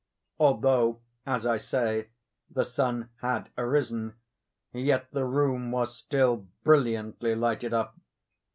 [0.39, 2.07] Although, as I say,
[2.49, 4.15] the sun had arisen,
[4.73, 7.95] yet the room was still brilliantly lighted up.